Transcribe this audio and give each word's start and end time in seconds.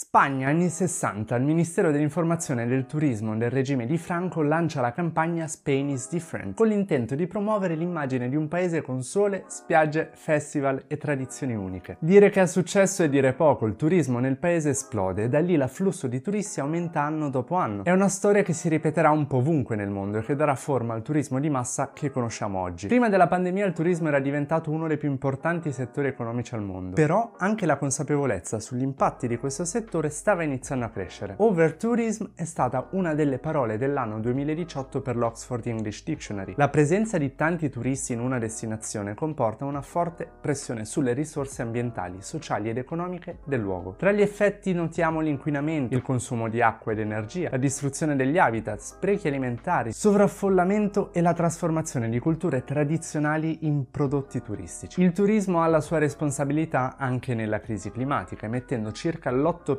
Spagna, 0.00 0.46
anni 0.46 0.68
60, 0.68 1.34
il 1.34 1.42
Ministero 1.42 1.90
dell'Informazione 1.90 2.62
e 2.62 2.66
del 2.68 2.86
Turismo 2.86 3.36
del 3.36 3.50
regime 3.50 3.84
di 3.84 3.98
Franco 3.98 4.42
lancia 4.42 4.80
la 4.80 4.92
campagna 4.92 5.48
Spain 5.48 5.88
is 5.88 6.08
Different, 6.08 6.54
con 6.54 6.68
l'intento 6.68 7.16
di 7.16 7.26
promuovere 7.26 7.74
l'immagine 7.74 8.28
di 8.28 8.36
un 8.36 8.46
paese 8.46 8.80
con 8.80 9.02
sole, 9.02 9.42
spiagge, 9.48 10.10
festival 10.12 10.84
e 10.86 10.98
tradizioni 10.98 11.56
uniche. 11.56 11.96
Dire 11.98 12.30
che 12.30 12.38
ha 12.38 12.46
successo 12.46 13.02
è 13.02 13.08
dire 13.08 13.32
poco, 13.32 13.66
il 13.66 13.74
turismo 13.74 14.20
nel 14.20 14.36
paese 14.36 14.70
esplode 14.70 15.24
e 15.24 15.28
da 15.28 15.40
lì 15.40 15.56
l'afflusso 15.56 16.06
di 16.06 16.20
turisti 16.20 16.60
aumenta 16.60 17.02
anno 17.02 17.28
dopo 17.28 17.56
anno. 17.56 17.82
È 17.82 17.90
una 17.90 18.08
storia 18.08 18.44
che 18.44 18.52
si 18.52 18.68
ripeterà 18.68 19.10
un 19.10 19.26
po' 19.26 19.38
ovunque 19.38 19.74
nel 19.74 19.90
mondo 19.90 20.18
e 20.18 20.22
che 20.22 20.36
darà 20.36 20.54
forma 20.54 20.94
al 20.94 21.02
turismo 21.02 21.40
di 21.40 21.50
massa 21.50 21.90
che 21.92 22.12
conosciamo 22.12 22.60
oggi. 22.60 22.86
Prima 22.86 23.08
della 23.08 23.26
pandemia 23.26 23.66
il 23.66 23.72
turismo 23.72 24.06
era 24.06 24.20
diventato 24.20 24.70
uno 24.70 24.86
dei 24.86 24.96
più 24.96 25.10
importanti 25.10 25.72
settori 25.72 26.06
economici 26.06 26.54
al 26.54 26.62
mondo, 26.62 26.94
però 26.94 27.32
anche 27.36 27.66
la 27.66 27.76
consapevolezza 27.76 28.60
sugli 28.60 28.82
impatti 28.82 29.26
di 29.26 29.36
questo 29.38 29.64
settore 29.64 29.86
settore 29.88 30.10
stava 30.10 30.42
iniziando 30.42 30.84
a 30.84 30.90
crescere. 30.90 31.34
Overtourism 31.38 32.26
è 32.34 32.44
stata 32.44 32.88
una 32.90 33.14
delle 33.14 33.38
parole 33.38 33.78
dell'anno 33.78 34.20
2018 34.20 35.00
per 35.00 35.16
l'Oxford 35.16 35.66
English 35.66 36.04
Dictionary. 36.04 36.52
La 36.58 36.68
presenza 36.68 37.16
di 37.16 37.34
tanti 37.34 37.70
turisti 37.70 38.12
in 38.12 38.20
una 38.20 38.38
destinazione 38.38 39.14
comporta 39.14 39.64
una 39.64 39.80
forte 39.80 40.30
pressione 40.40 40.84
sulle 40.84 41.14
risorse 41.14 41.62
ambientali, 41.62 42.20
sociali 42.20 42.68
ed 42.68 42.76
economiche 42.76 43.38
del 43.44 43.60
luogo. 43.60 43.94
Tra 43.96 44.12
gli 44.12 44.20
effetti 44.20 44.74
notiamo 44.74 45.20
l'inquinamento, 45.20 45.94
il 45.94 46.02
consumo 46.02 46.50
di 46.50 46.60
acqua 46.60 46.92
ed 46.92 46.98
energia, 46.98 47.48
la 47.50 47.56
distruzione 47.56 48.14
degli 48.14 48.36
habitat, 48.36 48.80
sprechi 48.80 49.28
alimentari, 49.28 49.92
sovraffollamento 49.92 51.14
e 51.14 51.22
la 51.22 51.32
trasformazione 51.32 52.10
di 52.10 52.18
culture 52.18 52.62
tradizionali 52.62 53.60
in 53.62 53.90
prodotti 53.90 54.42
turistici. 54.42 55.00
Il 55.00 55.12
turismo 55.12 55.62
ha 55.62 55.66
la 55.66 55.80
sua 55.80 55.96
responsabilità 55.96 56.96
anche 56.98 57.34
nella 57.34 57.60
crisi 57.60 57.90
climatica, 57.90 58.44
emettendo 58.44 58.92
circa 58.92 59.30
l'8% 59.30 59.76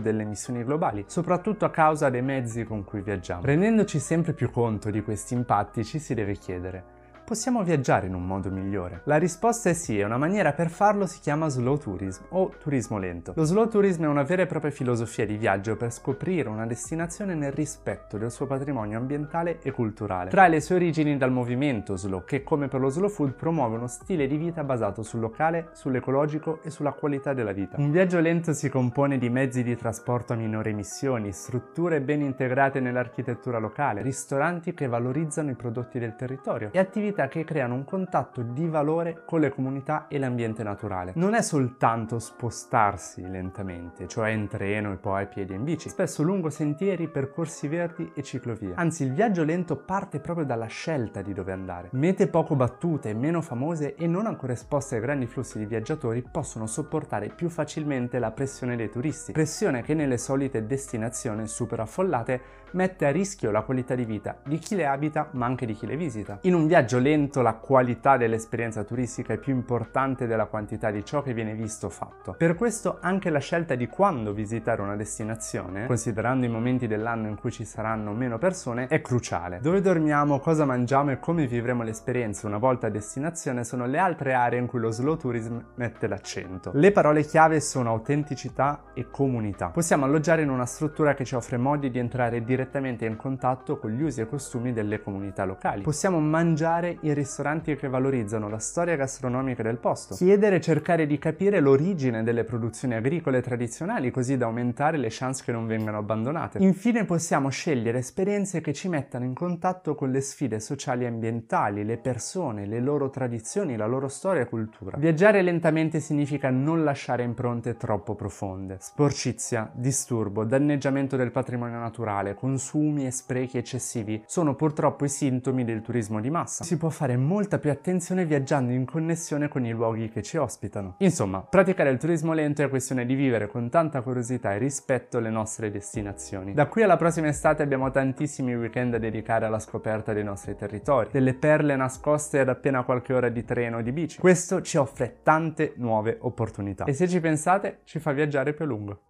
delle 0.00 0.22
emissioni 0.22 0.64
globali, 0.64 1.04
soprattutto 1.06 1.64
a 1.64 1.70
causa 1.70 2.10
dei 2.10 2.22
mezzi 2.22 2.64
con 2.64 2.82
cui 2.84 3.02
viaggiamo. 3.02 3.42
Rendendoci 3.44 3.98
sempre 3.98 4.32
più 4.32 4.50
conto 4.50 4.90
di 4.90 5.02
questi 5.02 5.34
impatti 5.34 5.84
ci 5.84 5.98
si 5.98 6.14
deve 6.14 6.36
chiedere 6.36 7.02
possiamo 7.24 7.62
viaggiare 7.62 8.06
in 8.06 8.14
un 8.14 8.26
modo 8.26 8.50
migliore? 8.50 9.00
La 9.04 9.16
risposta 9.16 9.70
è 9.70 9.72
sì 9.72 9.98
e 9.98 10.04
una 10.04 10.18
maniera 10.18 10.52
per 10.52 10.68
farlo 10.68 11.06
si 11.06 11.20
chiama 11.20 11.48
slow 11.48 11.78
tourism 11.78 12.24
o 12.30 12.52
turismo 12.58 12.98
lento. 12.98 13.32
Lo 13.34 13.44
slow 13.44 13.66
tourism 13.66 14.04
è 14.04 14.06
una 14.06 14.22
vera 14.22 14.42
e 14.42 14.46
propria 14.46 14.70
filosofia 14.70 15.24
di 15.24 15.36
viaggio 15.36 15.76
per 15.76 15.90
scoprire 15.90 16.50
una 16.50 16.66
destinazione 16.66 17.34
nel 17.34 17.52
rispetto 17.52 18.18
del 18.18 18.30
suo 18.30 18.46
patrimonio 18.46 18.98
ambientale 18.98 19.58
e 19.62 19.70
culturale. 19.70 20.30
Trae 20.30 20.50
le 20.50 20.60
sue 20.60 20.76
origini 20.76 21.16
dal 21.16 21.32
movimento 21.32 21.96
slow 21.96 22.24
che 22.24 22.42
come 22.42 22.68
per 22.68 22.80
lo 22.80 22.90
slow 22.90 23.08
food 23.08 23.32
promuove 23.32 23.76
uno 23.76 23.86
stile 23.86 24.26
di 24.26 24.36
vita 24.36 24.62
basato 24.62 25.02
sul 25.02 25.20
locale, 25.20 25.70
sull'ecologico 25.72 26.60
e 26.62 26.70
sulla 26.70 26.92
qualità 26.92 27.32
della 27.32 27.52
vita. 27.52 27.76
Un 27.78 27.90
viaggio 27.90 28.20
lento 28.20 28.52
si 28.52 28.68
compone 28.68 29.16
di 29.16 29.30
mezzi 29.30 29.62
di 29.62 29.76
trasporto 29.76 30.34
a 30.34 30.36
minore 30.36 30.70
emissioni, 30.70 31.32
strutture 31.32 32.02
ben 32.02 32.20
integrate 32.20 32.80
nell'architettura 32.80 33.58
locale, 33.58 34.02
ristoranti 34.02 34.74
che 34.74 34.86
valorizzano 34.86 35.50
i 35.50 35.54
prodotti 35.54 35.98
del 35.98 36.16
territorio 36.16 36.68
e 36.70 36.78
attività 36.78 37.13
attività 37.14 37.28
che 37.28 37.44
creano 37.44 37.74
un 37.74 37.84
contatto 37.84 38.42
di 38.42 38.66
valore 38.66 39.22
con 39.24 39.40
le 39.40 39.50
comunità 39.50 40.06
e 40.08 40.18
l'ambiente 40.18 40.62
naturale. 40.62 41.12
Non 41.14 41.34
è 41.34 41.42
soltanto 41.42 42.18
spostarsi 42.18 43.26
lentamente, 43.28 44.08
cioè 44.08 44.30
in 44.30 44.48
treno 44.48 44.92
e 44.92 44.96
poi 44.96 45.22
a 45.22 45.26
piedi 45.26 45.52
e 45.52 45.56
in 45.56 45.64
bici, 45.64 45.88
spesso 45.88 46.22
lungo 46.22 46.50
sentieri, 46.50 47.08
percorsi 47.08 47.68
verdi 47.68 48.10
e 48.14 48.22
ciclovie. 48.22 48.74
Anzi, 48.74 49.04
il 49.04 49.12
viaggio 49.12 49.44
lento 49.44 49.76
parte 49.76 50.18
proprio 50.18 50.44
dalla 50.44 50.66
scelta 50.66 51.22
di 51.22 51.32
dove 51.32 51.52
andare. 51.52 51.88
Mete 51.92 52.26
poco 52.26 52.56
battute, 52.56 53.14
meno 53.14 53.40
famose 53.40 53.94
e 53.94 54.06
non 54.06 54.26
ancora 54.26 54.52
esposte 54.52 54.96
ai 54.96 55.00
grandi 55.00 55.26
flussi 55.26 55.58
di 55.58 55.66
viaggiatori 55.66 56.22
possono 56.28 56.66
sopportare 56.66 57.28
più 57.28 57.48
facilmente 57.48 58.18
la 58.18 58.32
pressione 58.32 58.76
dei 58.76 58.90
turisti, 58.90 59.32
pressione 59.32 59.82
che 59.82 59.94
nelle 59.94 60.18
solite 60.18 60.66
destinazioni 60.66 61.46
super 61.46 61.80
affollate 61.80 62.62
mette 62.72 63.06
a 63.06 63.10
rischio 63.10 63.52
la 63.52 63.62
qualità 63.62 63.94
di 63.94 64.04
vita 64.04 64.38
di 64.44 64.58
chi 64.58 64.74
le 64.74 64.86
abita 64.86 65.28
ma 65.32 65.46
anche 65.46 65.64
di 65.64 65.74
chi 65.74 65.86
le 65.86 65.96
visita. 65.96 66.38
In 66.42 66.54
un 66.54 66.66
viaggio 66.66 66.98
lento 67.04 67.42
la 67.42 67.52
qualità 67.52 68.16
dell'esperienza 68.16 68.82
turistica 68.82 69.34
è 69.34 69.36
più 69.36 69.52
importante 69.52 70.26
della 70.26 70.46
quantità 70.46 70.90
di 70.90 71.04
ciò 71.04 71.20
che 71.20 71.34
viene 71.34 71.52
visto 71.52 71.86
o 71.86 71.90
fatto. 71.90 72.32
Per 72.32 72.54
questo 72.54 72.96
anche 73.02 73.28
la 73.28 73.40
scelta 73.40 73.74
di 73.74 73.86
quando 73.88 74.32
visitare 74.32 74.80
una 74.80 74.96
destinazione, 74.96 75.86
considerando 75.86 76.46
i 76.46 76.48
momenti 76.48 76.86
dell'anno 76.86 77.28
in 77.28 77.36
cui 77.36 77.52
ci 77.52 77.66
saranno 77.66 78.12
meno 78.12 78.38
persone, 78.38 78.86
è 78.86 79.02
cruciale. 79.02 79.60
Dove 79.60 79.82
dormiamo, 79.82 80.38
cosa 80.38 80.64
mangiamo 80.64 81.10
e 81.10 81.18
come 81.18 81.46
vivremo 81.46 81.82
l'esperienza 81.82 82.46
una 82.46 82.56
volta 82.56 82.86
a 82.86 82.90
destinazione 82.90 83.64
sono 83.64 83.84
le 83.84 83.98
altre 83.98 84.32
aree 84.32 84.58
in 84.58 84.66
cui 84.66 84.80
lo 84.80 84.90
slow 84.90 85.18
tourism 85.18 85.62
mette 85.74 86.06
l'accento. 86.06 86.70
Le 86.72 86.90
parole 86.90 87.22
chiave 87.22 87.60
sono 87.60 87.90
autenticità 87.90 88.84
e 88.94 89.10
comunità. 89.10 89.68
Possiamo 89.68 90.06
alloggiare 90.06 90.40
in 90.40 90.48
una 90.48 90.64
struttura 90.64 91.12
che 91.12 91.26
ci 91.26 91.34
offre 91.34 91.58
modi 91.58 91.90
di 91.90 91.98
entrare 91.98 92.42
direttamente 92.42 93.04
in 93.04 93.16
contatto 93.16 93.78
con 93.78 93.90
gli 93.90 94.00
usi 94.00 94.22
e 94.22 94.26
costumi 94.26 94.72
delle 94.72 95.02
comunità 95.02 95.44
locali. 95.44 95.82
Possiamo 95.82 96.18
mangiare 96.18 96.92
i 97.02 97.12
ristoranti 97.12 97.76
che 97.76 97.88
valorizzano 97.88 98.48
la 98.48 98.58
storia 98.58 98.96
gastronomica 98.96 99.62
del 99.62 99.78
posto. 99.78 100.14
Chiedere 100.14 100.56
e 100.56 100.60
cercare 100.60 101.06
di 101.06 101.18
capire 101.18 101.60
l'origine 101.60 102.22
delle 102.22 102.44
produzioni 102.44 102.94
agricole 102.94 103.40
tradizionali 103.40 104.10
così 104.10 104.36
da 104.36 104.46
aumentare 104.46 104.96
le 104.96 105.08
chance 105.10 105.42
che 105.44 105.52
non 105.52 105.66
vengano 105.66 105.98
abbandonate. 105.98 106.58
Infine 106.58 107.04
possiamo 107.04 107.48
scegliere 107.48 107.98
esperienze 107.98 108.60
che 108.60 108.72
ci 108.72 108.88
mettano 108.88 109.24
in 109.24 109.34
contatto 109.34 109.94
con 109.94 110.10
le 110.10 110.20
sfide 110.20 110.60
sociali 110.60 111.04
e 111.04 111.08
ambientali, 111.08 111.84
le 111.84 111.98
persone, 111.98 112.66
le 112.66 112.80
loro 112.80 113.10
tradizioni, 113.10 113.76
la 113.76 113.86
loro 113.86 114.08
storia 114.08 114.42
e 114.42 114.46
cultura. 114.46 114.96
Viaggiare 114.98 115.42
lentamente 115.42 116.00
significa 116.00 116.50
non 116.50 116.84
lasciare 116.84 117.22
impronte 117.22 117.76
troppo 117.76 118.14
profonde. 118.14 118.76
Sporcizia, 118.80 119.70
disturbo, 119.72 120.44
danneggiamento 120.44 121.16
del 121.16 121.30
patrimonio 121.30 121.78
naturale, 121.78 122.34
consumi 122.34 123.06
e 123.06 123.10
sprechi 123.10 123.58
eccessivi 123.58 124.22
sono 124.26 124.54
purtroppo 124.54 125.04
i 125.04 125.08
sintomi 125.08 125.64
del 125.64 125.82
turismo 125.82 126.20
di 126.20 126.30
massa. 126.30 126.64
Si 126.64 126.76
può 126.84 126.92
fare 126.92 127.16
molta 127.16 127.58
più 127.58 127.70
attenzione 127.70 128.26
viaggiando 128.26 128.70
in 128.70 128.84
connessione 128.84 129.48
con 129.48 129.64
i 129.64 129.70
luoghi 129.70 130.10
che 130.10 130.20
ci 130.20 130.36
ospitano. 130.36 130.96
Insomma, 130.98 131.40
praticare 131.40 131.88
il 131.88 131.96
turismo 131.96 132.34
lento 132.34 132.62
è 132.62 132.68
questione 132.68 133.06
di 133.06 133.14
vivere 133.14 133.46
con 133.46 133.70
tanta 133.70 134.02
curiosità 134.02 134.52
e 134.52 134.58
rispetto 134.58 135.18
le 135.18 135.30
nostre 135.30 135.70
destinazioni. 135.70 136.52
Da 136.52 136.66
qui 136.66 136.82
alla 136.82 136.98
prossima 136.98 137.28
estate 137.28 137.62
abbiamo 137.62 137.90
tantissimi 137.90 138.54
weekend 138.54 138.90
da 138.90 138.98
dedicare 138.98 139.46
alla 139.46 139.60
scoperta 139.60 140.12
dei 140.12 140.24
nostri 140.24 140.56
territori, 140.56 141.08
delle 141.10 141.32
perle 141.32 141.74
nascoste 141.74 142.40
ad 142.40 142.50
appena 142.50 142.82
qualche 142.82 143.14
ora 143.14 143.30
di 143.30 143.44
treno 143.44 143.78
o 143.78 143.80
di 143.80 143.92
bici. 143.92 144.20
Questo 144.20 144.60
ci 144.60 144.76
offre 144.76 145.20
tante 145.22 145.72
nuove 145.76 146.18
opportunità 146.20 146.84
e 146.84 146.92
se 146.92 147.08
ci 147.08 147.18
pensate 147.18 147.78
ci 147.84 147.98
fa 147.98 148.12
viaggiare 148.12 148.52
più 148.52 148.66
a 148.66 148.68
lungo. 148.68 149.00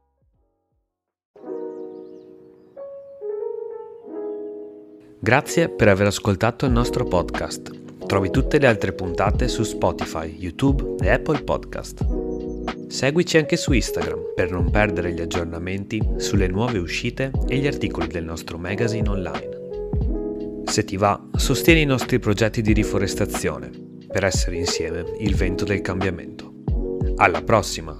Grazie 5.25 5.71
per 5.71 5.89
aver 5.89 6.09
ascoltato 6.09 6.67
il 6.67 6.73
nostro 6.73 7.07
podcast. 7.07 8.05
Trovi 8.07 8.29
tutte 8.29 8.59
le 8.59 8.67
altre 8.67 8.93
puntate 8.93 9.49
su 9.49 9.63
Spotify, 9.63 10.27
YouTube 10.27 11.03
e 11.03 11.09
Apple 11.09 11.43
Podcast. 11.45 12.05
Seguici 12.89 13.39
anche 13.39 13.57
su 13.57 13.73
Instagram 13.73 14.35
per 14.35 14.51
non 14.51 14.71
perdere 14.71 15.15
gli 15.15 15.23
aggiornamenti 15.23 15.99
sulle 16.19 16.47
nuove 16.47 16.77
uscite 16.77 17.31
e 17.49 17.57
gli 17.57 17.67
articoli 17.67 18.07
del 18.07 18.25
nostro 18.25 18.59
magazine 18.59 19.09
online. 19.09 20.63
Se 20.67 20.85
ti 20.85 20.99
va, 20.99 21.19
sostieni 21.35 21.81
i 21.81 21.87
nostri 21.87 22.19
progetti 22.19 22.61
di 22.61 22.75
riforestazione 22.75 23.71
per 24.07 24.25
essere 24.25 24.57
insieme 24.57 25.07
il 25.21 25.35
vento 25.37 25.65
del 25.65 25.81
cambiamento. 25.81 26.53
Alla 27.17 27.43
prossima! 27.43 27.97